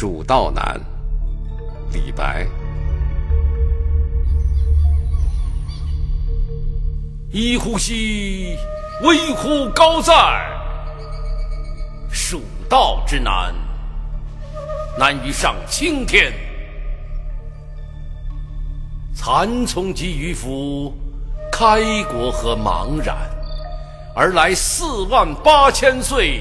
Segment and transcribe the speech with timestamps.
[0.00, 0.80] 蜀道难，
[1.92, 2.46] 李白。
[7.30, 8.56] 一呼兮，
[9.02, 10.14] 危乎高在！
[12.10, 13.54] 蜀道之难，
[14.98, 16.32] 难于上青天。
[19.14, 20.94] 蚕丛及鱼凫，
[21.52, 23.14] 开国何茫然！
[24.16, 26.40] 而来四万八千岁，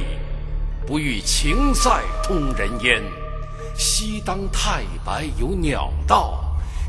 [0.88, 3.04] 不与秦塞通人烟。
[3.80, 6.44] 西当太白有鸟道，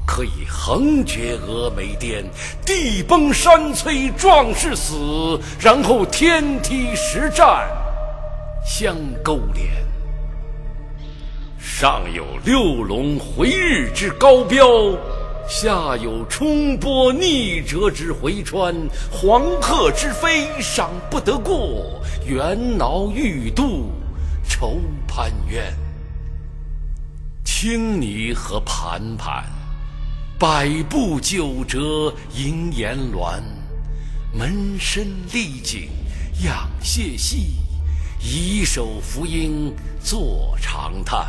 [0.04, 2.28] 可以横绝峨眉巅。
[2.66, 7.64] 地崩山摧壮士死，然后天梯石栈
[8.66, 9.70] 相勾连。
[11.60, 14.66] 上有六龙回日之高标。
[15.46, 18.74] 下有冲波逆折之回川，
[19.12, 23.92] 黄鹤之飞尚不得过，猿猱欲度
[24.48, 25.72] 愁攀援。
[27.62, 29.44] 青泥何盘盘，
[30.38, 33.38] 百步九折萦岩峦。
[34.32, 35.90] 门深丽景
[36.42, 37.56] 仰谢息，
[38.18, 41.26] 以手扶鹰坐长叹。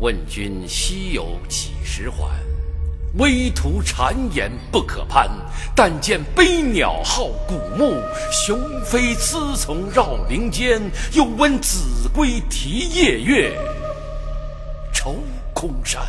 [0.00, 2.26] 问君西游几时还？
[3.18, 5.30] 危途谗言不可攀。
[5.72, 10.82] 但见悲鸟号古木，雄飞雌从绕林间。
[11.12, 13.56] 又闻子规啼夜月，
[15.06, 15.14] 愁
[15.54, 16.02] 空山。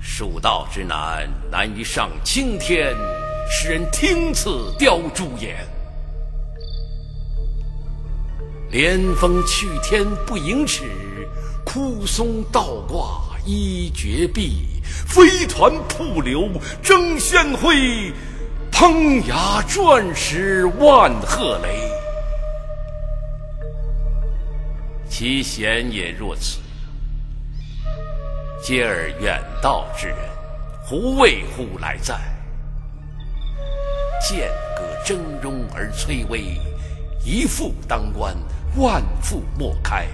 [0.00, 2.94] 蜀道之难，难于上青天。
[3.50, 5.66] 使人听此凋朱颜。
[8.70, 10.84] 连峰去天不盈尺。
[11.66, 16.48] 枯松倒挂依绝壁，飞团瀑流
[16.80, 18.12] 争先辉，
[18.70, 21.90] 烹崖转石万壑雷。
[25.08, 26.58] 其险也若此，
[28.66, 30.16] 嗟尔远道之人，
[30.82, 32.18] 胡为乎来哉？
[34.26, 36.58] 剑阁峥嵘而崔巍，
[37.22, 38.34] 一夫当关，
[38.76, 40.06] 万夫莫开。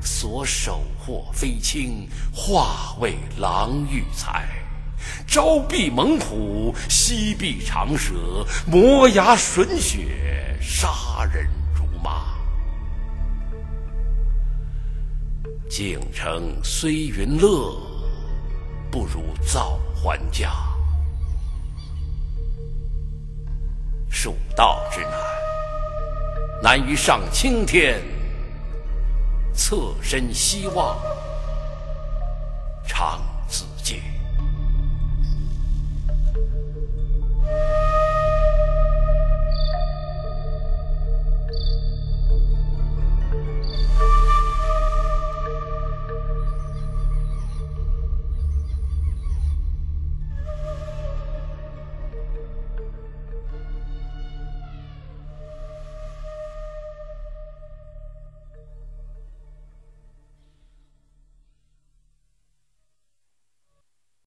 [0.00, 4.48] 所守获非轻，化为狼欲财。
[5.26, 8.14] 朝避猛虎，夕避长蛇，
[8.66, 12.34] 磨牙吮血，杀人如麻。
[15.68, 17.76] 京城虽云乐，
[18.90, 20.50] 不如早还家。
[24.10, 25.12] 蜀道之难，
[26.62, 28.02] 难于上青天。
[29.52, 30.96] 侧身西望，
[32.86, 33.20] 长